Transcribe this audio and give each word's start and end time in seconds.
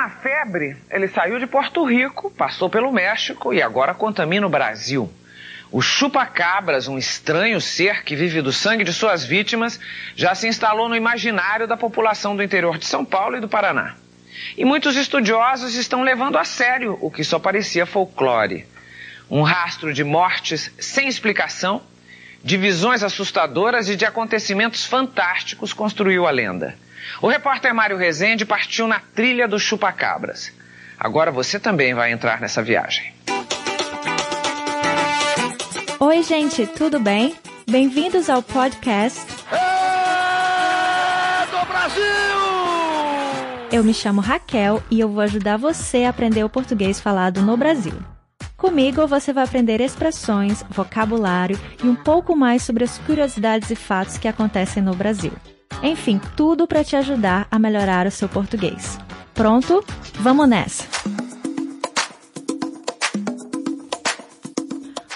uma 0.00 0.08
febre, 0.08 0.78
ele 0.90 1.08
saiu 1.08 1.38
de 1.38 1.46
Porto 1.46 1.84
Rico, 1.84 2.30
passou 2.30 2.70
pelo 2.70 2.90
México 2.90 3.52
e 3.52 3.60
agora 3.60 3.92
contamina 3.92 4.46
o 4.46 4.50
Brasil. 4.50 5.12
O 5.70 5.82
chupa-cabras, 5.82 6.88
um 6.88 6.96
estranho 6.96 7.60
ser 7.60 8.02
que 8.02 8.16
vive 8.16 8.40
do 8.40 8.50
sangue 8.50 8.82
de 8.82 8.94
suas 8.94 9.26
vítimas, 9.26 9.78
já 10.16 10.34
se 10.34 10.48
instalou 10.48 10.88
no 10.88 10.96
imaginário 10.96 11.68
da 11.68 11.76
população 11.76 12.34
do 12.34 12.42
interior 12.42 12.78
de 12.78 12.86
São 12.86 13.04
Paulo 13.04 13.36
e 13.36 13.40
do 13.40 13.48
Paraná. 13.48 13.94
E 14.56 14.64
muitos 14.64 14.96
estudiosos 14.96 15.74
estão 15.74 16.02
levando 16.02 16.38
a 16.38 16.44
sério 16.44 16.96
o 17.02 17.10
que 17.10 17.22
só 17.22 17.38
parecia 17.38 17.84
folclore. 17.84 18.66
Um 19.30 19.42
rastro 19.42 19.92
de 19.92 20.02
mortes 20.02 20.72
sem 20.78 21.08
explicação, 21.08 21.82
de 22.42 22.56
visões 22.56 23.02
assustadoras 23.02 23.90
e 23.90 23.96
de 23.96 24.06
acontecimentos 24.06 24.86
fantásticos 24.86 25.74
construiu 25.74 26.26
a 26.26 26.30
lenda. 26.30 26.74
O 27.20 27.28
repórter 27.28 27.74
Mário 27.74 27.96
Rezende 27.96 28.44
partiu 28.44 28.86
na 28.86 29.00
trilha 29.00 29.46
do 29.48 29.58
chupa-cabras. 29.58 30.52
Agora 30.98 31.30
você 31.30 31.58
também 31.58 31.94
vai 31.94 32.12
entrar 32.12 32.40
nessa 32.40 32.62
viagem. 32.62 33.14
Oi, 35.98 36.22
gente, 36.22 36.66
tudo 36.66 36.98
bem? 36.98 37.34
Bem-vindos 37.68 38.28
ao 38.28 38.42
podcast 38.42 39.20
É 39.52 41.46
do 41.46 41.66
Brasil! 41.66 42.02
Eu 43.70 43.84
me 43.84 43.94
chamo 43.94 44.20
Raquel 44.20 44.82
e 44.90 44.98
eu 44.98 45.08
vou 45.08 45.20
ajudar 45.20 45.56
você 45.56 46.04
a 46.04 46.10
aprender 46.10 46.42
o 46.42 46.48
português 46.48 46.98
falado 47.00 47.40
no 47.42 47.56
Brasil. 47.56 47.94
Comigo 48.56 49.06
você 49.06 49.32
vai 49.32 49.44
aprender 49.44 49.80
expressões, 49.80 50.64
vocabulário 50.68 51.58
e 51.82 51.86
um 51.86 51.94
pouco 51.94 52.36
mais 52.36 52.62
sobre 52.62 52.84
as 52.84 52.98
curiosidades 52.98 53.70
e 53.70 53.76
fatos 53.76 54.18
que 54.18 54.28
acontecem 54.28 54.82
no 54.82 54.94
Brasil. 54.94 55.32
Enfim, 55.82 56.20
tudo 56.36 56.66
para 56.66 56.84
te 56.84 56.94
ajudar 56.94 57.48
a 57.50 57.58
melhorar 57.58 58.06
o 58.06 58.10
seu 58.10 58.28
português. 58.28 58.98
Pronto? 59.32 59.82
Vamos 60.14 60.48
nessa! 60.48 60.84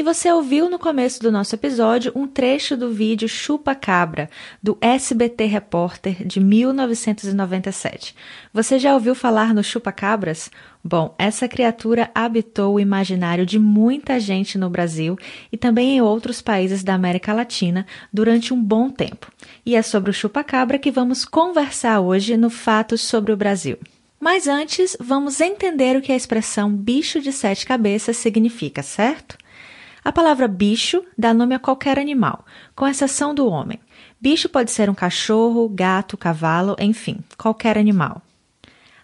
E 0.00 0.02
você 0.02 0.32
ouviu 0.32 0.70
no 0.70 0.78
começo 0.78 1.20
do 1.20 1.30
nosso 1.30 1.54
episódio 1.54 2.10
um 2.16 2.26
trecho 2.26 2.74
do 2.74 2.90
vídeo 2.90 3.28
Chupa 3.28 3.74
Cabra, 3.74 4.30
do 4.62 4.78
SBT 4.80 5.44
Repórter 5.44 6.26
de 6.26 6.40
1997. 6.40 8.16
Você 8.50 8.78
já 8.78 8.94
ouviu 8.94 9.14
falar 9.14 9.52
no 9.52 9.62
Chupa 9.62 9.92
Cabras? 9.92 10.50
Bom, 10.82 11.14
essa 11.18 11.46
criatura 11.46 12.10
habitou 12.14 12.76
o 12.76 12.80
imaginário 12.80 13.44
de 13.44 13.58
muita 13.58 14.18
gente 14.18 14.56
no 14.56 14.70
Brasil 14.70 15.18
e 15.52 15.58
também 15.58 15.98
em 15.98 16.00
outros 16.00 16.40
países 16.40 16.82
da 16.82 16.94
América 16.94 17.34
Latina 17.34 17.86
durante 18.10 18.54
um 18.54 18.64
bom 18.64 18.88
tempo. 18.88 19.30
E 19.66 19.76
é 19.76 19.82
sobre 19.82 20.08
o 20.10 20.14
chupa-cabra 20.14 20.78
que 20.78 20.90
vamos 20.90 21.26
conversar 21.26 22.00
hoje 22.00 22.38
no 22.38 22.48
Fatos 22.48 23.02
sobre 23.02 23.34
o 23.34 23.36
Brasil. 23.36 23.76
Mas 24.18 24.48
antes, 24.48 24.96
vamos 24.98 25.42
entender 25.42 25.94
o 25.94 26.00
que 26.00 26.10
a 26.10 26.16
expressão 26.16 26.74
bicho 26.74 27.20
de 27.20 27.32
sete 27.32 27.66
cabeças 27.66 28.16
significa, 28.16 28.82
certo? 28.82 29.36
A 30.02 30.10
palavra 30.10 30.48
bicho 30.48 31.04
dá 31.16 31.34
nome 31.34 31.54
a 31.54 31.58
qualquer 31.58 31.98
animal, 31.98 32.44
com 32.74 32.86
exceção 32.86 33.34
do 33.34 33.46
homem. 33.46 33.78
Bicho 34.20 34.48
pode 34.48 34.70
ser 34.70 34.88
um 34.88 34.94
cachorro, 34.94 35.68
gato, 35.68 36.16
cavalo, 36.16 36.74
enfim, 36.78 37.18
qualquer 37.36 37.76
animal. 37.76 38.22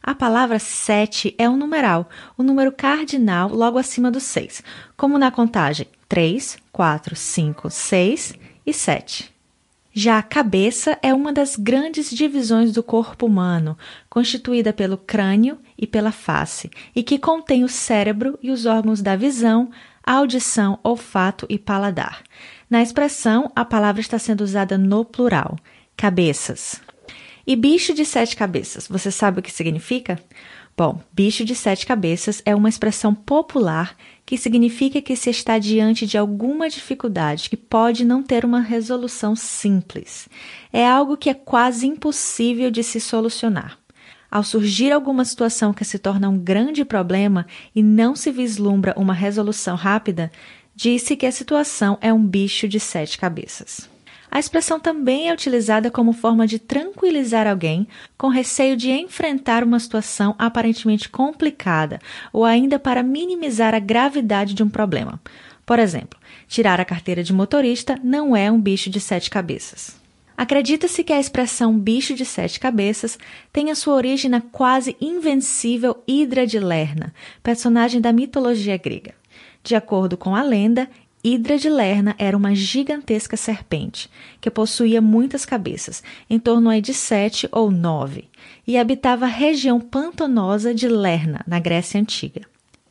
A 0.02 0.14
palavra 0.14 0.58
sete 0.58 1.34
é 1.36 1.48
um 1.48 1.56
numeral, 1.56 2.08
o 2.38 2.42
um 2.42 2.46
número 2.46 2.72
cardinal 2.72 3.48
logo 3.48 3.76
acima 3.76 4.10
do 4.10 4.20
seis, 4.20 4.62
como 4.96 5.18
na 5.18 5.30
contagem 5.30 5.88
3, 6.08 6.58
4, 6.72 7.16
5, 7.16 7.70
6 7.70 8.34
e 8.64 8.72
7. 8.72 9.35
Já 9.98 10.18
a 10.18 10.22
cabeça 10.22 10.98
é 11.02 11.14
uma 11.14 11.32
das 11.32 11.56
grandes 11.56 12.10
divisões 12.10 12.70
do 12.70 12.82
corpo 12.82 13.24
humano, 13.24 13.78
constituída 14.10 14.70
pelo 14.70 14.98
crânio 14.98 15.58
e 15.78 15.86
pela 15.86 16.12
face, 16.12 16.70
e 16.94 17.02
que 17.02 17.18
contém 17.18 17.64
o 17.64 17.68
cérebro 17.68 18.38
e 18.42 18.50
os 18.50 18.66
órgãos 18.66 19.00
da 19.00 19.16
visão, 19.16 19.70
audição, 20.04 20.78
olfato 20.84 21.46
e 21.48 21.58
paladar. 21.58 22.22
Na 22.68 22.82
expressão, 22.82 23.50
a 23.56 23.64
palavra 23.64 24.02
está 24.02 24.18
sendo 24.18 24.42
usada 24.42 24.76
no 24.76 25.02
plural, 25.02 25.56
cabeças. 25.96 26.78
E 27.46 27.56
bicho 27.56 27.94
de 27.94 28.04
sete 28.04 28.36
cabeças, 28.36 28.86
você 28.86 29.10
sabe 29.10 29.40
o 29.40 29.42
que 29.42 29.50
significa? 29.50 30.20
Bom, 30.76 31.00
bicho 31.10 31.42
de 31.42 31.54
sete 31.54 31.86
cabeças 31.86 32.42
é 32.44 32.54
uma 32.54 32.68
expressão 32.68 33.14
popular 33.14 33.96
que 34.26 34.36
significa 34.36 35.00
que 35.00 35.16
se 35.16 35.30
está 35.30 35.58
diante 35.58 36.06
de 36.06 36.18
alguma 36.18 36.68
dificuldade 36.68 37.48
que 37.48 37.56
pode 37.56 38.04
não 38.04 38.22
ter 38.22 38.44
uma 38.44 38.60
resolução 38.60 39.34
simples. 39.34 40.28
É 40.70 40.86
algo 40.86 41.16
que 41.16 41.30
é 41.30 41.34
quase 41.34 41.86
impossível 41.86 42.70
de 42.70 42.82
se 42.82 43.00
solucionar. 43.00 43.78
Ao 44.30 44.44
surgir 44.44 44.92
alguma 44.92 45.24
situação 45.24 45.72
que 45.72 45.84
se 45.84 45.98
torna 45.98 46.28
um 46.28 46.36
grande 46.36 46.84
problema 46.84 47.46
e 47.74 47.82
não 47.82 48.14
se 48.14 48.30
vislumbra 48.30 48.92
uma 48.98 49.14
resolução 49.14 49.76
rápida, 49.76 50.30
disse 50.74 51.16
que 51.16 51.24
a 51.24 51.32
situação 51.32 51.96
é 52.02 52.12
um 52.12 52.22
bicho 52.22 52.68
de 52.68 52.78
sete 52.78 53.16
cabeças. 53.16 53.95
A 54.30 54.38
expressão 54.38 54.78
também 54.78 55.28
é 55.28 55.32
utilizada 55.32 55.90
como 55.90 56.12
forma 56.12 56.46
de 56.46 56.58
tranquilizar 56.58 57.46
alguém 57.46 57.86
com 58.18 58.28
receio 58.28 58.76
de 58.76 58.90
enfrentar 58.90 59.64
uma 59.64 59.78
situação 59.78 60.34
aparentemente 60.38 61.08
complicada 61.08 62.00
ou 62.32 62.44
ainda 62.44 62.78
para 62.78 63.02
minimizar 63.02 63.74
a 63.74 63.78
gravidade 63.78 64.54
de 64.54 64.62
um 64.62 64.68
problema. 64.68 65.20
Por 65.64 65.78
exemplo, 65.78 66.18
tirar 66.46 66.80
a 66.80 66.84
carteira 66.84 67.22
de 67.22 67.32
motorista 67.32 67.98
não 68.02 68.36
é 68.36 68.50
um 68.50 68.60
bicho 68.60 68.88
de 68.90 69.00
sete 69.00 69.30
cabeças. 69.30 69.96
Acredita-se 70.36 71.02
que 71.02 71.14
a 71.14 71.18
expressão 71.18 71.78
bicho 71.78 72.14
de 72.14 72.24
sete 72.24 72.60
cabeças 72.60 73.18
tenha 73.50 73.74
sua 73.74 73.94
origem 73.94 74.30
na 74.30 74.40
quase 74.40 74.94
invencível 75.00 76.02
Hidra 76.06 76.46
de 76.46 76.58
Lerna, 76.58 77.14
personagem 77.42 78.02
da 78.02 78.12
mitologia 78.12 78.76
grega. 78.76 79.14
De 79.64 79.74
acordo 79.74 80.16
com 80.16 80.36
a 80.36 80.42
lenda, 80.42 80.88
Hidra 81.22 81.58
de 81.58 81.68
Lerna 81.68 82.14
era 82.18 82.36
uma 82.36 82.54
gigantesca 82.54 83.36
serpente 83.36 84.08
que 84.40 84.50
possuía 84.50 85.00
muitas 85.00 85.44
cabeças, 85.44 86.02
em 86.30 86.38
torno 86.38 86.80
de 86.80 86.94
sete 86.94 87.48
ou 87.50 87.70
nove, 87.70 88.28
e 88.66 88.78
habitava 88.78 89.24
a 89.24 89.28
região 89.28 89.80
pantanosa 89.80 90.74
de 90.74 90.88
Lerna, 90.88 91.42
na 91.46 91.58
Grécia 91.58 92.00
Antiga. 92.00 92.42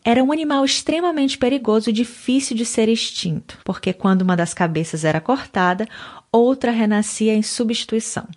Era 0.04 0.24
um 0.24 0.31
animal 0.31 0.63
extremamente 0.63 1.38
perigoso 1.38 1.89
e 1.89 1.94
difícil 1.94 2.56
de 2.56 2.66
ser 2.66 2.89
extinto, 2.89 3.57
porque 3.63 3.92
quando 3.92 4.22
uma 4.22 4.38
das 4.38 4.54
cabeças 4.54 5.04
era 5.04 5.19
cortada, 5.19 5.88
outra 6.31 6.71
renascia 6.71 7.33
em 7.33 7.42
substituição. 7.42 8.28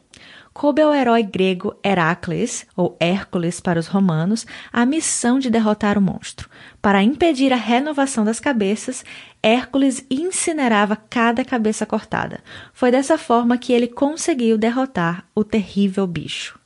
Coube 0.58 0.82
ao 0.82 0.93
herói 0.93 1.22
grego 1.22 1.76
Heracles, 1.84 2.66
ou 2.75 2.96
Hércules 2.99 3.60
para 3.60 3.78
os 3.78 3.87
romanos, 3.87 4.44
a 4.72 4.84
missão 4.84 5.38
de 5.38 5.50
derrotar 5.50 5.96
o 5.96 6.02
monstro. 6.02 6.50
Para 6.82 7.00
impedir 7.00 7.52
a 7.52 7.56
renovação 7.56 8.25
das 8.25 8.40
cabeças, 8.40 9.05
Hércules 9.40 10.05
incinerava 10.10 10.96
cada 10.96 11.44
cabeça 11.44 11.87
cortada. 11.87 12.40
Foi 12.72 12.90
dessa 12.90 13.16
forma 13.16 13.56
que 13.56 13.72
ele 13.72 13.87
conseguiu 13.87 14.58
derrotar 14.58 15.25
o 15.32 15.44
terrível 15.44 16.08
bicho. 16.08 16.58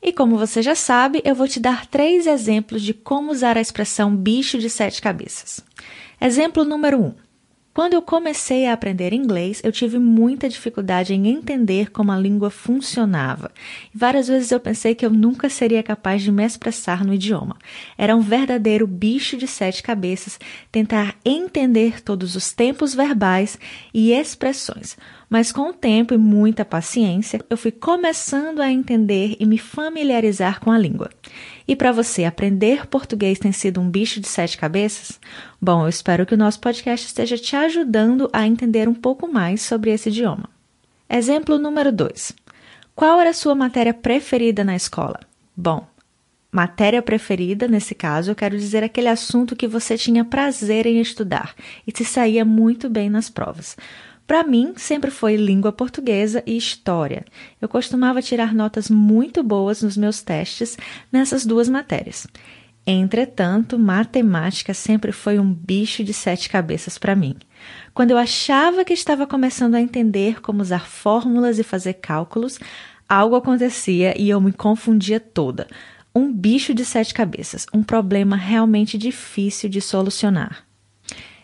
E 0.00 0.12
como 0.12 0.38
você 0.38 0.62
já 0.62 0.76
sabe, 0.76 1.20
eu 1.24 1.34
vou 1.34 1.48
te 1.48 1.58
dar 1.58 1.84
três 1.84 2.28
exemplos 2.28 2.80
de 2.80 2.94
como 2.94 3.32
usar 3.32 3.58
a 3.58 3.60
expressão 3.60 4.14
bicho 4.14 4.56
de 4.56 4.70
sete 4.70 5.02
cabeças. 5.02 5.58
Exemplo 6.20 6.64
número 6.64 7.00
1. 7.00 7.04
Um. 7.06 7.27
Quando 7.78 7.94
eu 7.94 8.02
comecei 8.02 8.66
a 8.66 8.72
aprender 8.72 9.12
inglês, 9.12 9.60
eu 9.62 9.70
tive 9.70 10.00
muita 10.00 10.48
dificuldade 10.48 11.14
em 11.14 11.28
entender 11.28 11.92
como 11.92 12.10
a 12.10 12.18
língua 12.18 12.50
funcionava. 12.50 13.52
Várias 13.94 14.26
vezes 14.26 14.50
eu 14.50 14.58
pensei 14.58 14.96
que 14.96 15.06
eu 15.06 15.10
nunca 15.10 15.48
seria 15.48 15.80
capaz 15.80 16.20
de 16.20 16.32
me 16.32 16.44
expressar 16.44 17.04
no 17.04 17.14
idioma. 17.14 17.56
Era 17.96 18.16
um 18.16 18.20
verdadeiro 18.20 18.84
bicho 18.84 19.36
de 19.36 19.46
sete 19.46 19.80
cabeças 19.80 20.40
tentar 20.72 21.14
entender 21.24 22.02
todos 22.02 22.34
os 22.34 22.52
tempos 22.52 22.96
verbais 22.96 23.56
e 23.94 24.10
expressões 24.10 24.96
mas 25.28 25.52
com 25.52 25.70
o 25.70 25.74
tempo 25.74 26.14
e 26.14 26.18
muita 26.18 26.64
paciência, 26.64 27.40
eu 27.50 27.56
fui 27.56 27.70
começando 27.70 28.60
a 28.60 28.70
entender 28.70 29.36
e 29.38 29.44
me 29.44 29.58
familiarizar 29.58 30.60
com 30.60 30.70
a 30.70 30.78
língua. 30.78 31.10
E 31.66 31.76
para 31.76 31.92
você, 31.92 32.24
aprender 32.24 32.86
português 32.86 33.38
tem 33.38 33.52
sido 33.52 33.80
um 33.80 33.90
bicho 33.90 34.20
de 34.20 34.28
sete 34.28 34.56
cabeças? 34.56 35.20
Bom, 35.60 35.82
eu 35.82 35.88
espero 35.88 36.24
que 36.24 36.34
o 36.34 36.38
nosso 36.38 36.60
podcast 36.60 37.06
esteja 37.06 37.36
te 37.36 37.54
ajudando 37.54 38.30
a 38.32 38.46
entender 38.46 38.88
um 38.88 38.94
pouco 38.94 39.30
mais 39.30 39.60
sobre 39.60 39.90
esse 39.90 40.08
idioma. 40.08 40.48
Exemplo 41.10 41.58
número 41.58 41.92
2. 41.92 42.34
Qual 42.94 43.20
era 43.20 43.30
a 43.30 43.34
sua 43.34 43.54
matéria 43.54 43.94
preferida 43.94 44.64
na 44.64 44.74
escola? 44.74 45.20
Bom, 45.56 45.86
matéria 46.50 47.02
preferida, 47.02 47.68
nesse 47.68 47.94
caso, 47.94 48.30
eu 48.30 48.34
quero 48.34 48.58
dizer 48.58 48.82
aquele 48.82 49.08
assunto 49.08 49.54
que 49.54 49.68
você 49.68 49.96
tinha 49.96 50.24
prazer 50.24 50.86
em 50.86 51.00
estudar 51.00 51.54
e 51.86 51.96
se 51.96 52.04
saía 52.04 52.44
muito 52.44 52.88
bem 52.88 53.08
nas 53.10 53.28
provas. 53.28 53.76
Para 54.28 54.44
mim, 54.44 54.74
sempre 54.76 55.10
foi 55.10 55.36
língua 55.36 55.72
portuguesa 55.72 56.42
e 56.46 56.54
história. 56.54 57.24
Eu 57.62 57.66
costumava 57.66 58.20
tirar 58.20 58.54
notas 58.54 58.90
muito 58.90 59.42
boas 59.42 59.82
nos 59.82 59.96
meus 59.96 60.20
testes 60.20 60.76
nessas 61.10 61.46
duas 61.46 61.66
matérias. 61.66 62.26
Entretanto, 62.86 63.78
matemática 63.78 64.74
sempre 64.74 65.12
foi 65.12 65.38
um 65.38 65.50
bicho 65.50 66.04
de 66.04 66.12
sete 66.12 66.50
cabeças 66.50 66.98
para 66.98 67.16
mim. 67.16 67.36
Quando 67.94 68.10
eu 68.10 68.18
achava 68.18 68.84
que 68.84 68.92
estava 68.92 69.26
começando 69.26 69.76
a 69.76 69.80
entender 69.80 70.42
como 70.42 70.60
usar 70.60 70.86
fórmulas 70.86 71.58
e 71.58 71.62
fazer 71.62 71.94
cálculos, 71.94 72.60
algo 73.08 73.34
acontecia 73.34 74.14
e 74.20 74.28
eu 74.28 74.42
me 74.42 74.52
confundia 74.52 75.18
toda. 75.18 75.66
Um 76.14 76.30
bicho 76.30 76.74
de 76.74 76.84
sete 76.84 77.14
cabeças, 77.14 77.64
um 77.72 77.82
problema 77.82 78.36
realmente 78.36 78.98
difícil 78.98 79.70
de 79.70 79.80
solucionar. 79.80 80.67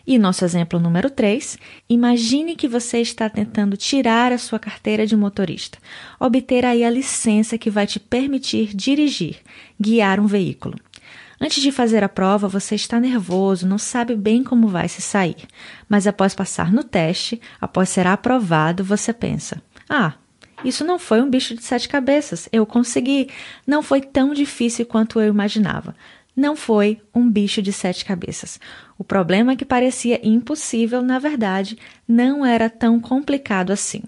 E 0.07 0.19
nosso 0.19 0.45
exemplo 0.45 0.79
número 0.79 1.09
3, 1.09 1.57
imagine 1.89 2.55
que 2.55 2.67
você 2.67 2.99
está 2.99 3.27
tentando 3.27 3.75
tirar 3.75 4.31
a 4.31 4.37
sua 4.37 4.59
carteira 4.59 5.07
de 5.07 5.15
motorista, 5.15 5.79
obter 6.19 6.63
aí 6.63 6.83
a 6.83 6.89
licença 6.91 7.57
que 7.57 7.71
vai 7.71 7.87
te 7.87 7.99
permitir 7.99 8.75
dirigir, 8.75 9.37
guiar 9.81 10.19
um 10.19 10.27
veículo. 10.27 10.75
Antes 11.41 11.61
de 11.61 11.71
fazer 11.71 12.03
a 12.03 12.09
prova, 12.09 12.47
você 12.47 12.75
está 12.75 12.99
nervoso, 12.99 13.67
não 13.67 13.79
sabe 13.79 14.15
bem 14.15 14.43
como 14.43 14.67
vai 14.67 14.87
se 14.87 15.01
sair. 15.01 15.37
Mas 15.89 16.05
após 16.05 16.35
passar 16.35 16.71
no 16.71 16.83
teste, 16.83 17.41
após 17.59 17.89
ser 17.89 18.05
aprovado, 18.05 18.83
você 18.83 19.11
pensa: 19.11 19.61
Ah, 19.89 20.13
isso 20.63 20.85
não 20.85 20.97
foi 20.97 21.21
um 21.21 21.29
bicho 21.29 21.55
de 21.55 21.63
sete 21.63 21.89
cabeças, 21.89 22.47
eu 22.53 22.65
consegui. 22.65 23.29
Não 23.67 23.83
foi 23.83 24.01
tão 24.01 24.33
difícil 24.33 24.85
quanto 24.85 25.19
eu 25.19 25.27
imaginava 25.27 25.95
não 26.35 26.55
foi 26.55 27.01
um 27.13 27.29
bicho 27.29 27.61
de 27.61 27.71
sete 27.71 28.03
cabeças. 28.03 28.59
O 28.97 29.03
problema 29.03 29.55
que 29.55 29.63
parecia 29.63 30.19
impossível, 30.21 31.01
na 31.01 31.17
verdade, 31.17 31.77
não 32.07 32.45
era 32.45 32.69
tão 32.69 32.99
complicado 32.99 33.71
assim. 33.71 34.01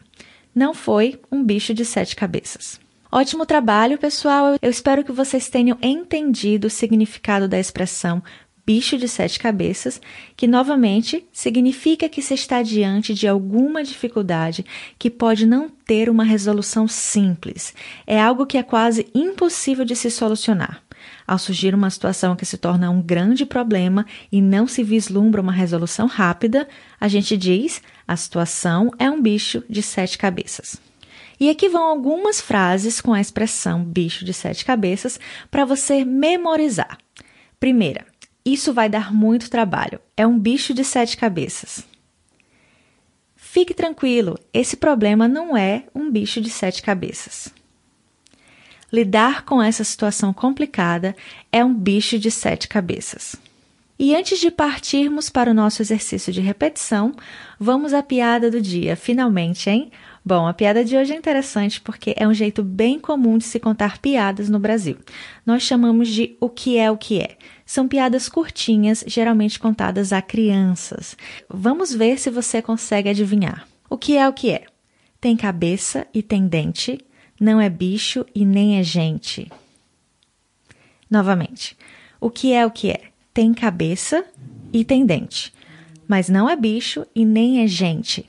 Não 0.54 0.74
foi 0.74 1.20
um 1.32 1.44
bicho 1.44 1.74
de 1.74 1.86
sete 1.86 2.16
cabeças. 2.16 2.80
Ótimo 3.10 3.46
trabalho, 3.46 3.98
pessoal! 3.98 4.58
Eu 4.62 4.70
espero 4.70 5.04
que 5.04 5.12
vocês 5.12 5.48
tenham 5.48 5.78
entendido 5.82 6.68
o 6.68 6.70
significado 6.70 7.48
da 7.48 7.58
expressão 7.58 8.22
bicho 8.68 8.98
de 8.98 9.08
sete 9.08 9.40
cabeças, 9.40 10.02
que 10.36 10.46
novamente 10.46 11.26
significa 11.32 12.10
que 12.10 12.22
se 12.22 12.34
está 12.34 12.62
diante 12.62 13.14
de 13.14 13.26
alguma 13.26 13.82
dificuldade 13.82 14.66
que 15.00 15.10
pode 15.10 15.46
não 15.46 15.70
ter 15.70 16.10
uma 16.10 16.26
resolução 16.26 16.86
simples. 16.86 17.74
É 18.06 18.22
algo 18.22 18.46
que 18.46 18.58
é 18.58 18.64
quase 18.64 19.08
impossível 19.16 19.86
de 19.86 19.96
se 19.96 20.12
solucionar. 20.12 20.84
Ao 21.26 21.38
surgir 21.38 21.76
uma 21.76 21.90
situação 21.90 22.36
que 22.36 22.46
se 22.46 22.58
torna 22.58 22.90
um 22.90 23.02
grande 23.02 23.46
problema 23.46 24.06
e 24.32 24.42
não 24.42 24.68
se 24.68 24.84
vislumbra 24.84 25.42
uma 25.42 25.52
resolução 25.52 26.08
rápida, 26.08 26.68
a 27.00 27.08
gente 27.08 27.36
diz: 27.36 27.82
a 28.08 28.16
situação 28.16 28.92
é 28.98 29.10
um 29.10 29.22
bicho 29.22 29.64
de 29.70 29.82
sete 29.82 30.18
cabeças. 30.18 30.80
E 31.40 31.50
aqui 31.50 31.70
vão 31.70 31.84
algumas 31.84 32.42
frases 32.42 33.00
com 33.00 33.14
a 33.14 33.22
expressão 33.22 33.84
bicho 33.84 34.26
de 34.26 34.34
sete 34.34 34.66
cabeças 34.66 35.20
para 35.52 35.66
você 35.66 36.04
memorizar. 36.04 36.98
Primeira, 37.60 38.06
isso 38.44 38.74
vai 38.74 38.90
dar 38.90 39.14
muito 39.14 39.50
trabalho. 39.50 40.00
É 40.16 40.26
um 40.26 40.40
bicho 40.40 40.74
de 40.74 40.84
sete 40.84 41.18
cabeças. 41.18 41.86
Fique 43.36 43.74
tranquilo, 43.74 44.38
esse 44.54 44.78
problema 44.78 45.28
não 45.28 45.56
é 45.56 45.86
um 45.94 46.12
bicho 46.12 46.42
de 46.42 46.50
sete 46.50 46.82
cabeças. 46.82 47.54
Lidar 48.92 49.44
com 49.44 49.62
essa 49.62 49.84
situação 49.84 50.32
complicada 50.32 51.16
é 51.52 51.64
um 51.64 51.74
bicho 51.74 52.18
de 52.18 52.32
sete 52.32 52.68
cabeças. 52.68 53.36
E 54.00 54.16
antes 54.16 54.40
de 54.40 54.52
partirmos 54.52 55.30
para 55.30 55.50
o 55.50 55.54
nosso 55.56 55.82
exercício 55.82 56.32
de 56.32 56.40
repetição, 56.40 57.14
vamos 57.60 57.94
à 57.94 58.04
piada 58.04 58.52
do 58.52 58.62
dia, 58.62 58.96
finalmente, 58.96 59.70
hein? 59.70 59.92
Bom, 60.24 60.46
a 60.46 60.54
piada 60.54 60.86
de 60.86 60.96
hoje 60.96 61.14
é 61.14 61.16
interessante 61.16 61.82
porque 61.82 62.14
é 62.16 62.28
um 62.28 62.34
jeito 62.34 62.62
bem 62.62 63.00
comum 63.00 63.38
de 63.38 63.46
se 63.46 63.60
contar 63.60 63.98
piadas 63.98 64.50
no 64.50 64.60
Brasil. 64.60 64.98
Nós 65.46 65.64
chamamos 65.64 66.10
de 66.10 66.38
o 66.40 66.48
que 66.48 66.78
é 66.78 66.92
o 66.92 66.98
que 66.98 67.20
é. 67.20 67.38
São 67.66 67.88
piadas 67.88 68.30
curtinhas, 68.30 69.04
geralmente 69.08 69.60
contadas 69.60 70.14
a 70.14 70.22
crianças. 70.22 71.18
Vamos 71.50 71.94
ver 71.94 72.20
se 72.20 72.30
você 72.30 72.62
consegue 72.62 73.10
adivinhar. 73.10 73.68
O 73.90 73.98
que 73.98 74.16
é 74.16 74.30
o 74.30 74.34
que 74.34 74.52
é? 74.52 74.66
Tem 75.20 75.36
cabeça 75.36 76.06
e 76.14 76.22
tem 76.22 76.48
dente, 76.48 77.00
não 77.40 77.62
é 77.62 77.70
bicho 77.70 78.26
e 78.34 78.46
nem 78.46 78.80
é 78.80 78.84
gente. 78.84 79.52
Novamente, 81.10 81.78
o 82.20 82.30
que 82.30 82.54
é 82.54 82.66
o 82.66 82.72
que 82.72 82.92
é? 82.92 83.02
Tem 83.34 83.54
cabeça 83.54 84.26
e 84.74 84.84
tem 84.84 85.06
dente, 85.06 85.54
mas 86.08 86.28
não 86.28 86.50
é 86.50 86.56
bicho 86.56 87.06
e 87.16 87.24
nem 87.24 87.64
é 87.64 87.68
gente. 87.68 88.28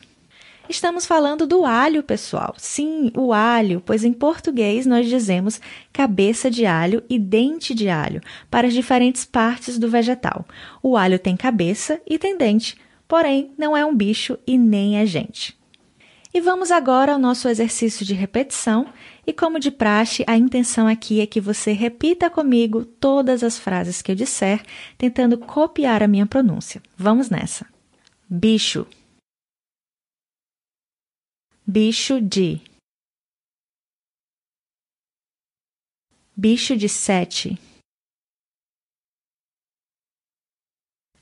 Estamos 0.68 1.06
falando 1.06 1.46
do 1.46 1.64
alho, 1.64 2.02
pessoal. 2.02 2.54
Sim, 2.58 3.10
o 3.16 3.32
alho, 3.32 3.82
pois 3.84 4.04
em 4.04 4.12
português 4.12 4.84
nós 4.84 5.08
dizemos 5.08 5.58
cabeça 5.90 6.50
de 6.50 6.66
alho 6.66 7.02
e 7.08 7.18
dente 7.18 7.74
de 7.74 7.88
alho 7.88 8.20
para 8.50 8.66
as 8.66 8.74
diferentes 8.74 9.24
partes 9.24 9.78
do 9.78 9.88
vegetal. 9.88 10.46
O 10.82 10.94
alho 10.94 11.18
tem 11.18 11.38
cabeça 11.38 11.98
e 12.06 12.18
tem 12.18 12.36
dente, 12.36 12.76
porém 13.08 13.50
não 13.56 13.74
é 13.74 13.84
um 13.84 13.96
bicho 13.96 14.38
e 14.46 14.58
nem 14.58 14.98
é 14.98 15.06
gente. 15.06 15.57
E 16.32 16.40
vamos 16.40 16.70
agora 16.70 17.12
ao 17.12 17.18
nosso 17.18 17.48
exercício 17.48 18.04
de 18.04 18.14
repetição. 18.14 18.92
E 19.26 19.32
como 19.32 19.58
de 19.58 19.70
praxe, 19.70 20.24
a 20.26 20.36
intenção 20.36 20.86
aqui 20.86 21.20
é 21.20 21.26
que 21.26 21.40
você 21.40 21.72
repita 21.72 22.30
comigo 22.30 22.84
todas 22.84 23.42
as 23.42 23.58
frases 23.58 24.02
que 24.02 24.12
eu 24.12 24.16
disser, 24.16 24.64
tentando 24.96 25.38
copiar 25.38 26.02
a 26.02 26.08
minha 26.08 26.26
pronúncia. 26.26 26.82
Vamos 26.96 27.30
nessa. 27.30 27.66
Bicho. 28.28 28.86
Bicho 31.66 32.20
de. 32.20 32.60
Bicho 36.36 36.76
de 36.76 36.88
sete. 36.88 37.58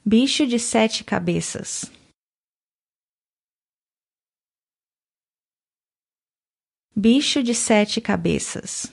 Bicho 0.05 0.47
de 0.47 0.59
sete 0.59 1.03
cabeças. 1.03 1.91
Bicho 6.99 7.43
de 7.43 7.55
sete 7.55 8.01
cabeças. 8.01 8.91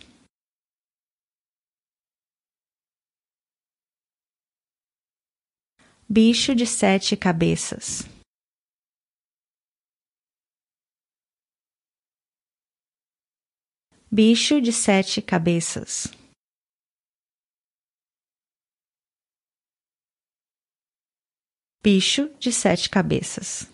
Bicho 6.10 6.54
de 6.54 6.68
sete 6.68 7.16
cabeças. 7.16 8.04
Bicho 14.12 14.60
de 14.60 14.74
sete 14.74 15.22
cabeças. 15.22 16.08
Bicho 21.82 22.28
de 22.38 22.52
sete 22.52 22.90
cabeças. 22.90 23.73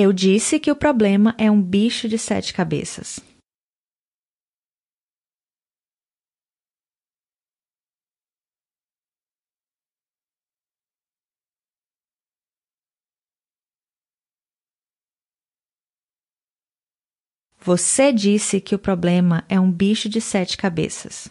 Eu 0.00 0.12
disse 0.12 0.60
que 0.60 0.70
o 0.70 0.76
problema 0.76 1.34
é 1.36 1.50
um 1.50 1.60
bicho 1.60 2.08
de 2.08 2.16
sete 2.16 2.54
cabeças. 2.54 3.18
Você 17.58 18.12
disse 18.12 18.60
que 18.60 18.76
o 18.76 18.78
problema 18.78 19.44
é 19.48 19.58
um 19.58 19.68
bicho 19.68 20.08
de 20.08 20.20
sete 20.20 20.56
cabeças. 20.56 21.28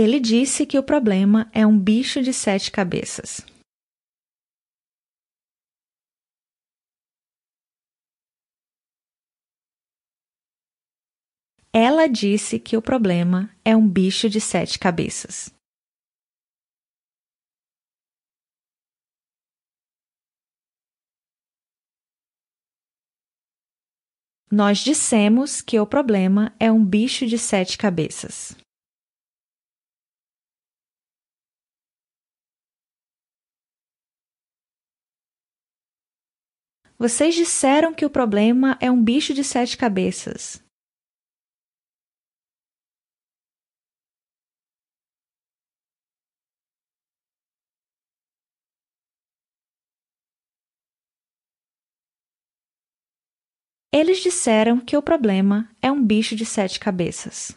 Ele 0.00 0.20
disse 0.20 0.64
que 0.64 0.78
o 0.78 0.82
problema 0.84 1.50
é 1.52 1.66
um 1.66 1.76
bicho 1.76 2.22
de 2.22 2.32
sete 2.32 2.70
cabeças. 2.70 3.44
Ela 11.72 12.06
disse 12.06 12.60
que 12.60 12.76
o 12.76 12.80
problema 12.80 13.50
é 13.64 13.74
um 13.74 13.88
bicho 13.88 14.30
de 14.30 14.40
sete 14.40 14.78
cabeças. 14.78 15.52
Nós 24.48 24.78
dissemos 24.78 25.60
que 25.60 25.80
o 25.80 25.84
problema 25.84 26.54
é 26.60 26.70
um 26.70 26.84
bicho 26.84 27.26
de 27.26 27.36
sete 27.36 27.76
cabeças. 27.76 28.56
Vocês 37.00 37.36
disseram 37.36 37.94
que 37.94 38.04
o 38.04 38.10
problema 38.10 38.76
é 38.80 38.90
um 38.90 39.00
bicho 39.00 39.32
de 39.32 39.44
sete 39.44 39.76
cabeças. 39.76 40.60
Eles 53.92 54.18
disseram 54.18 54.80
que 54.80 54.96
o 54.96 55.02
problema 55.02 55.70
é 55.80 55.92
um 55.92 56.04
bicho 56.04 56.34
de 56.34 56.44
sete 56.44 56.80
cabeças. 56.80 57.54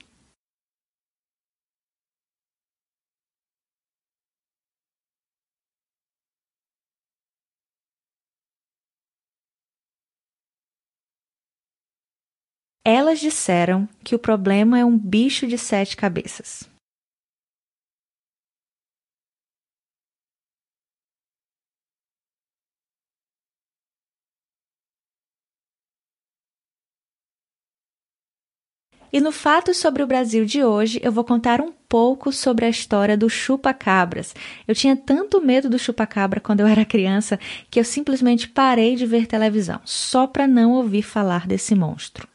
Elas 13.11 13.19
disseram 13.19 13.89
que 14.05 14.15
o 14.15 14.19
problema 14.19 14.79
é 14.79 14.85
um 14.85 14.97
bicho 14.97 15.45
de 15.45 15.57
sete 15.57 15.97
cabeças. 15.97 16.63
E 29.11 29.19
no 29.19 29.33
Fatos 29.33 29.75
sobre 29.75 30.01
o 30.01 30.07
Brasil 30.07 30.45
de 30.45 30.63
hoje, 30.63 31.01
eu 31.03 31.11
vou 31.11 31.25
contar 31.25 31.59
um 31.59 31.73
pouco 31.89 32.31
sobre 32.31 32.63
a 32.65 32.69
história 32.69 33.17
do 33.17 33.29
chupa-cabras. 33.29 34.33
Eu 34.65 34.73
tinha 34.73 34.95
tanto 34.95 35.41
medo 35.41 35.69
do 35.69 35.77
chupa-cabra 35.77 36.39
quando 36.39 36.61
eu 36.61 36.67
era 36.67 36.85
criança 36.85 37.37
que 37.69 37.77
eu 37.77 37.83
simplesmente 37.83 38.47
parei 38.47 38.95
de 38.95 39.05
ver 39.05 39.27
televisão, 39.27 39.81
só 39.83 40.25
para 40.25 40.47
não 40.47 40.71
ouvir 40.71 41.01
falar 41.01 41.45
desse 41.45 41.75
monstro. 41.75 42.30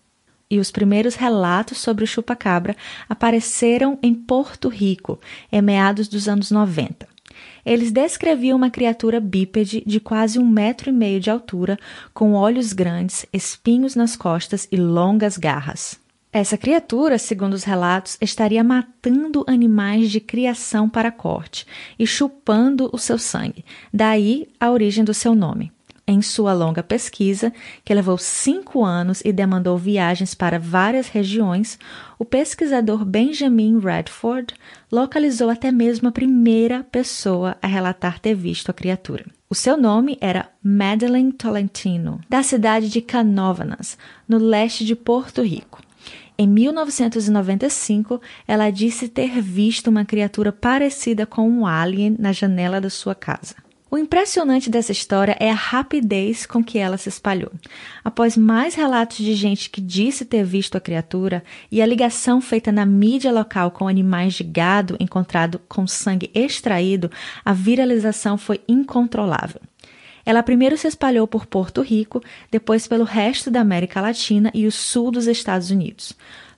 E 0.51 0.59
os 0.59 0.71
primeiros 0.71 1.17
relatos 1.17 1.79
sobre 1.79 2.05
o 2.05 2.07
chupa-cabra 2.07 2.77
apareceram 3.09 3.99
em 4.03 4.15
Porto 4.15 4.69
Rico, 4.69 5.21
em 5.51 5.61
meados 5.61 6.07
dos 6.09 6.29
anos 6.29 6.51
90. 6.51 7.09
Eles 7.65 7.91
descreviam 7.91 8.57
uma 8.57 8.71
criatura 8.71 9.19
bípede 9.19 9.83
de 9.85 9.99
quase 9.99 10.39
um 10.39 10.47
metro 10.47 10.89
e 10.89 10.93
meio 10.93 11.19
de 11.19 11.31
altura, 11.31 11.77
com 12.15 12.33
olhos 12.33 12.73
grandes, 12.73 13.27
espinhos 13.33 13.97
nas 13.97 14.15
costas 14.15 14.69
e 14.71 14.77
longas 14.77 15.37
garras. 15.37 15.99
Essa 16.33 16.59
criatura, 16.59 17.19
segundo 17.19 17.55
os 17.55 17.65
relatos, 17.65 18.19
estaria 18.21 18.63
matando 18.63 19.45
animais 19.47 20.11
de 20.11 20.21
criação 20.21 20.89
para 20.89 21.11
corte 21.11 21.67
e 21.99 22.07
chupando 22.07 22.91
o 22.93 22.99
seu 22.99 23.19
sangue, 23.19 23.65
daí 23.93 24.47
a 24.61 24.71
origem 24.71 25.03
do 25.03 25.15
seu 25.15 25.35
nome. 25.35 25.73
Em 26.09 26.23
sua 26.23 26.53
longa 26.53 26.85
pesquisa, 26.85 27.53
que 27.85 27.93
levou 27.93 28.17
cinco 28.17 28.85
anos 28.85 29.21
e 29.25 29.33
demandou 29.33 29.77
viagens 29.77 30.37
para 30.37 30.57
várias 30.57 31.09
regiões, 31.09 31.81
o 32.17 32.25
pesquisador 32.25 33.05
Benjamin 33.05 33.81
Redford 33.81 34.55
localizou 34.91 35.51
até 35.51 35.73
mesmo 35.73 36.09
a 36.09 36.13
primeira 36.13 36.85
pessoa 36.85 37.57
a 37.61 37.67
relatar 37.67 38.21
ter 38.21 38.35
visto 38.35 38.71
a 38.71 38.75
criatura. 38.75 39.27
O 39.51 39.55
seu 39.55 39.77
nome 39.77 40.17
era 40.21 40.49
Madeleine 40.63 41.33
Tolentino, 41.33 42.21
da 42.29 42.41
cidade 42.41 42.89
de 42.89 43.01
Canóvanas, 43.01 43.99
no 44.29 44.39
leste 44.39 44.85
de 44.85 44.95
Porto 44.95 45.43
Rico. 45.43 45.83
Em 46.39 46.47
1995, 46.47 48.21
ela 48.47 48.71
disse 48.71 49.09
ter 49.09 49.41
visto 49.41 49.89
uma 49.89 50.05
criatura 50.05 50.53
parecida 50.53 51.27
com 51.27 51.49
um 51.49 51.67
alien 51.67 52.15
na 52.17 52.31
janela 52.31 52.81
da 52.81 52.91
sua 52.91 53.15
casa. 53.15 53.66
O 53.89 53.97
impressionante 53.97 54.69
dessa 54.69 54.91
história 54.91 55.37
é 55.39 55.49
a 55.49 55.55
rapidez 55.55 56.45
com 56.45 56.63
que 56.63 56.77
ela 56.77 56.97
se 56.97 57.09
espalhou. 57.09 57.53
Após 58.03 58.37
mais 58.37 58.75
relatos 58.75 59.19
de 59.19 59.33
gente 59.35 59.71
que 59.71 59.81
disse 59.81 60.25
ter 60.25 60.45
visto 60.45 60.77
a 60.77 60.81
criatura 60.81 61.45
e 61.71 61.81
a 61.81 61.87
ligação 61.87 62.41
feita 62.41 62.73
na 62.73 62.85
mídia 62.85 63.31
local 63.31 63.71
com 63.71 63.87
animais 63.87 64.35
de 64.35 64.43
gado 64.43 64.97
encontrado 64.99 65.61
com 65.69 65.87
sangue 65.87 66.33
extraído, 66.35 67.09
a 67.45 67.53
viralização 67.53 68.37
foi 68.37 68.61
incontrolável. 68.67 69.61
Ela 70.25 70.43
primeiro 70.43 70.77
se 70.77 70.89
espalhou 70.89 71.29
por 71.29 71.47
Porto 71.47 71.81
Rico, 71.81 72.21
depois 72.51 72.89
pelo 72.89 73.05
resto 73.05 73.53
da 73.53 73.61
América 73.61 74.01
Latina 74.01 74.51
e 74.53 74.67
o 74.67 74.73
sul 74.73 75.13
dos 75.13 75.29
Estados 75.29 75.71
Unidos. 75.71 76.13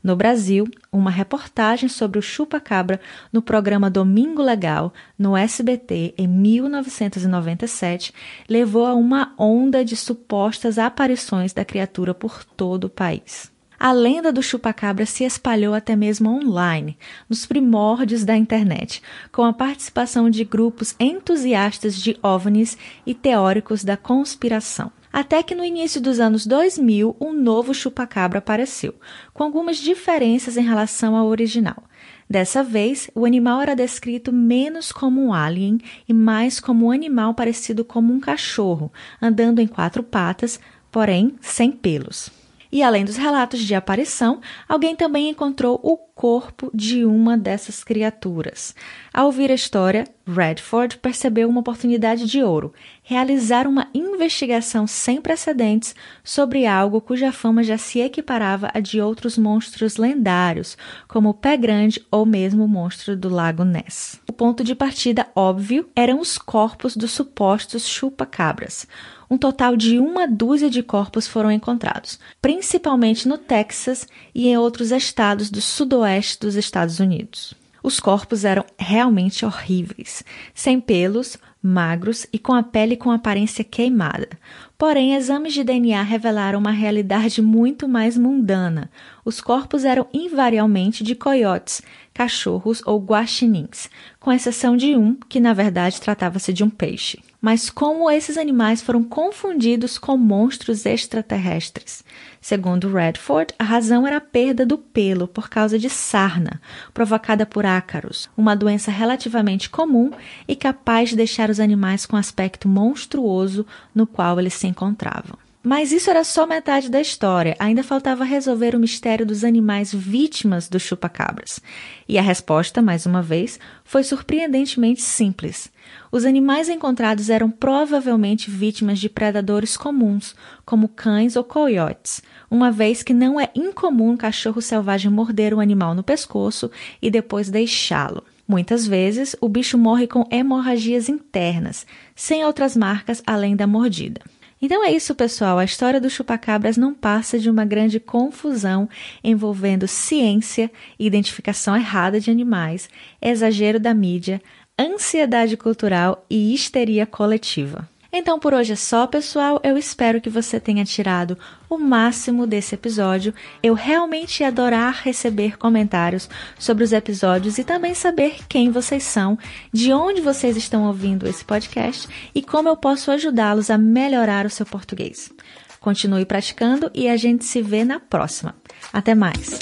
No 0.08 0.16
Brasil, 0.16 0.66
uma 0.90 1.10
reportagem 1.10 1.86
sobre 1.86 2.18
o 2.18 2.22
chupa-cabra 2.22 2.98
no 3.30 3.42
programa 3.42 3.90
Domingo 3.90 4.40
Legal, 4.40 4.90
no 5.18 5.36
SBT, 5.36 6.14
em 6.16 6.26
1997, 6.26 8.14
levou 8.48 8.86
a 8.86 8.94
uma 8.94 9.34
onda 9.36 9.84
de 9.84 9.94
supostas 9.94 10.78
aparições 10.78 11.52
da 11.52 11.62
criatura 11.62 12.14
por 12.14 12.42
todo 12.42 12.84
o 12.84 12.88
país. 12.88 13.52
A 13.78 13.92
lenda 13.92 14.32
do 14.32 14.42
chupacabra 14.42 15.04
se 15.04 15.24
espalhou 15.24 15.74
até 15.74 15.94
mesmo 15.94 16.30
online, 16.30 16.96
nos 17.28 17.44
primórdios 17.44 18.24
da 18.24 18.34
internet, 18.34 19.02
com 19.30 19.44
a 19.44 19.52
participação 19.52 20.30
de 20.30 20.42
grupos 20.42 20.96
entusiastas 20.98 21.94
de 21.94 22.18
OVNIs 22.22 22.78
e 23.04 23.12
teóricos 23.12 23.84
da 23.84 23.94
conspiração. 23.94 24.90
Até 25.12 25.42
que 25.42 25.54
no 25.54 25.64
início 25.64 26.00
dos 26.00 26.20
anos 26.20 26.46
2000, 26.46 27.16
um 27.20 27.32
novo 27.32 27.74
chupacabra 27.74 28.38
apareceu, 28.38 28.94
com 29.32 29.42
algumas 29.42 29.78
diferenças 29.78 30.56
em 30.56 30.62
relação 30.62 31.16
ao 31.16 31.26
original. 31.26 31.82
Dessa 32.28 32.62
vez, 32.62 33.10
o 33.14 33.24
animal 33.24 33.60
era 33.60 33.74
descrito 33.74 34.32
menos 34.32 34.92
como 34.92 35.20
um 35.20 35.32
alien 35.32 35.78
e 36.06 36.12
mais 36.12 36.60
como 36.60 36.86
um 36.86 36.90
animal 36.90 37.32
parecido 37.34 37.84
como 37.84 38.12
um 38.12 38.20
cachorro, 38.20 38.92
andando 39.20 39.60
em 39.60 39.66
quatro 39.66 40.02
patas, 40.02 40.60
porém 40.90 41.36
sem 41.40 41.72
pelos. 41.72 42.37
E 42.70 42.82
além 42.82 43.04
dos 43.04 43.16
relatos 43.16 43.60
de 43.60 43.74
aparição, 43.74 44.40
alguém 44.68 44.94
também 44.94 45.30
encontrou 45.30 45.80
o 45.82 45.96
corpo 45.96 46.70
de 46.74 47.04
uma 47.04 47.38
dessas 47.38 47.82
criaturas. 47.82 48.74
Ao 49.12 49.26
ouvir 49.26 49.50
a 49.50 49.54
história, 49.54 50.04
Redford 50.26 50.98
percebeu 50.98 51.48
uma 51.48 51.60
oportunidade 51.60 52.26
de 52.26 52.42
ouro: 52.42 52.74
realizar 53.02 53.66
uma 53.66 53.88
investigação 53.94 54.86
sem 54.86 55.20
precedentes 55.20 55.94
sobre 56.22 56.66
algo 56.66 57.00
cuja 57.00 57.32
fama 57.32 57.62
já 57.62 57.78
se 57.78 58.00
equiparava 58.00 58.70
a 58.74 58.80
de 58.80 59.00
outros 59.00 59.38
monstros 59.38 59.96
lendários, 59.96 60.76
como 61.06 61.30
o 61.30 61.34
Pé 61.34 61.56
Grande 61.56 62.04
ou 62.10 62.26
mesmo 62.26 62.64
o 62.64 62.68
monstro 62.68 63.16
do 63.16 63.28
Lago 63.28 63.64
Ness. 63.64 64.20
Ponto 64.38 64.64
de 64.64 64.74
partida 64.74 65.26
óbvio 65.36 65.86
eram 65.94 66.18
os 66.18 66.38
corpos 66.38 66.96
dos 66.96 67.10
supostos 67.10 67.86
chupa-cabras 67.86 68.86
um 69.30 69.36
total 69.36 69.76
de 69.76 69.98
uma 69.98 70.26
dúzia 70.26 70.70
de 70.70 70.82
corpos 70.82 71.26
foram 71.26 71.52
encontrados, 71.52 72.18
principalmente 72.40 73.28
no 73.28 73.36
Texas 73.36 74.06
e 74.34 74.48
em 74.48 74.56
outros 74.56 74.90
estados 74.90 75.50
do 75.50 75.60
sudoeste 75.60 76.40
dos 76.40 76.54
Estados 76.54 76.98
Unidos. 76.98 77.54
Os 77.82 78.00
corpos 78.00 78.44
eram 78.44 78.64
realmente 78.76 79.44
horríveis, 79.44 80.24
sem 80.54 80.80
pelos, 80.80 81.38
magros 81.62 82.26
e 82.32 82.38
com 82.38 82.52
a 82.52 82.62
pele 82.62 82.96
com 82.96 83.10
aparência 83.10 83.62
queimada. 83.62 84.28
Porém, 84.76 85.14
exames 85.14 85.52
de 85.52 85.62
DNA 85.62 86.02
revelaram 86.02 86.58
uma 86.58 86.70
realidade 86.70 87.40
muito 87.40 87.88
mais 87.88 88.16
mundana. 88.16 88.90
Os 89.24 89.40
corpos 89.40 89.84
eram 89.84 90.06
invariavelmente 90.12 91.04
de 91.04 91.14
coiotes, 91.14 91.82
cachorros 92.18 92.82
ou 92.84 92.98
guaxinins, 92.98 93.88
com 94.18 94.32
exceção 94.32 94.76
de 94.76 94.96
um, 94.96 95.14
que 95.28 95.38
na 95.38 95.52
verdade 95.52 96.00
tratava-se 96.00 96.52
de 96.52 96.64
um 96.64 96.68
peixe. 96.68 97.22
Mas 97.40 97.70
como 97.70 98.10
esses 98.10 98.36
animais 98.36 98.82
foram 98.82 99.04
confundidos 99.04 99.96
com 99.96 100.16
monstros 100.16 100.84
extraterrestres? 100.84 102.02
Segundo 102.40 102.92
Redford, 102.92 103.54
a 103.56 103.62
razão 103.62 104.04
era 104.04 104.16
a 104.16 104.20
perda 104.20 104.66
do 104.66 104.76
pelo 104.76 105.28
por 105.28 105.48
causa 105.48 105.78
de 105.78 105.88
sarna, 105.88 106.60
provocada 106.92 107.46
por 107.46 107.64
ácaros, 107.64 108.28
uma 108.36 108.56
doença 108.56 108.90
relativamente 108.90 109.70
comum 109.70 110.10
e 110.48 110.56
capaz 110.56 111.10
de 111.10 111.16
deixar 111.16 111.48
os 111.48 111.60
animais 111.60 112.04
com 112.04 112.16
aspecto 112.16 112.66
monstruoso 112.66 113.64
no 113.94 114.08
qual 114.08 114.40
eles 114.40 114.54
se 114.54 114.66
encontravam. 114.66 115.38
Mas 115.62 115.90
isso 115.90 116.08
era 116.08 116.22
só 116.22 116.46
metade 116.46 116.88
da 116.88 117.00
história. 117.00 117.56
Ainda 117.58 117.82
faltava 117.82 118.22
resolver 118.22 118.76
o 118.76 118.78
mistério 118.78 119.26
dos 119.26 119.42
animais 119.42 119.92
vítimas 119.92 120.68
do 120.68 120.78
chupa-cabras. 120.78 121.60
E 122.08 122.16
a 122.16 122.22
resposta, 122.22 122.80
mais 122.80 123.06
uma 123.06 123.20
vez, 123.20 123.58
foi 123.84 124.04
surpreendentemente 124.04 125.02
simples. 125.02 125.70
Os 126.12 126.24
animais 126.24 126.68
encontrados 126.68 127.28
eram 127.28 127.50
provavelmente 127.50 128.50
vítimas 128.50 129.00
de 129.00 129.08
predadores 129.08 129.76
comuns, 129.76 130.34
como 130.64 130.88
cães 130.88 131.34
ou 131.34 131.42
coiotes, 131.42 132.22
uma 132.48 132.70
vez 132.70 133.02
que 133.02 133.12
não 133.12 133.40
é 133.40 133.50
incomum 133.54 134.10
um 134.10 134.16
cachorro 134.16 134.62
selvagem 134.62 135.10
morder 135.10 135.52
um 135.52 135.60
animal 135.60 135.94
no 135.94 136.04
pescoço 136.04 136.70
e 137.02 137.10
depois 137.10 137.50
deixá-lo. 137.50 138.22
Muitas 138.46 138.86
vezes, 138.86 139.36
o 139.40 139.48
bicho 139.48 139.76
morre 139.76 140.06
com 140.06 140.24
hemorragias 140.30 141.08
internas, 141.08 141.84
sem 142.14 142.44
outras 142.44 142.76
marcas 142.76 143.22
além 143.26 143.54
da 143.54 143.66
mordida. 143.66 144.22
Então 144.60 144.84
é 144.84 144.90
isso, 144.90 145.14
pessoal. 145.14 145.58
A 145.58 145.64
história 145.64 146.00
do 146.00 146.10
chupacabras 146.10 146.76
não 146.76 146.92
passa 146.92 147.38
de 147.38 147.48
uma 147.48 147.64
grande 147.64 148.00
confusão 148.00 148.88
envolvendo 149.22 149.86
ciência, 149.86 150.70
identificação 150.98 151.76
errada 151.76 152.18
de 152.18 152.30
animais, 152.30 152.90
exagero 153.22 153.78
da 153.78 153.94
mídia, 153.94 154.42
ansiedade 154.78 155.56
cultural 155.56 156.24
e 156.28 156.52
histeria 156.52 157.06
coletiva. 157.06 157.88
Então 158.12 158.38
por 158.38 158.54
hoje 158.54 158.72
é 158.72 158.76
só, 158.76 159.06
pessoal. 159.06 159.60
Eu 159.62 159.76
espero 159.76 160.20
que 160.20 160.30
você 160.30 160.58
tenha 160.58 160.84
tirado 160.84 161.36
o 161.68 161.76
máximo 161.76 162.46
desse 162.46 162.74
episódio. 162.74 163.34
Eu 163.62 163.74
realmente 163.74 164.40
ia 164.40 164.48
adorar 164.48 165.02
receber 165.02 165.58
comentários 165.58 166.28
sobre 166.58 166.84
os 166.84 166.92
episódios 166.92 167.58
e 167.58 167.64
também 167.64 167.94
saber 167.94 168.38
quem 168.48 168.70
vocês 168.70 169.02
são, 169.02 169.38
de 169.72 169.92
onde 169.92 170.22
vocês 170.22 170.56
estão 170.56 170.86
ouvindo 170.86 171.28
esse 171.28 171.44
podcast 171.44 172.08
e 172.34 172.42
como 172.42 172.68
eu 172.68 172.76
posso 172.76 173.10
ajudá-los 173.10 173.70
a 173.70 173.76
melhorar 173.76 174.46
o 174.46 174.50
seu 174.50 174.64
português. 174.64 175.30
Continue 175.78 176.24
praticando 176.24 176.90
e 176.94 177.08
a 177.08 177.16
gente 177.16 177.44
se 177.44 177.60
vê 177.60 177.84
na 177.84 178.00
próxima. 178.00 178.54
Até 178.92 179.14
mais! 179.14 179.58